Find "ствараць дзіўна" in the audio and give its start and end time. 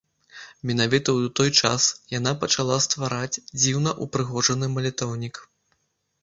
2.87-3.95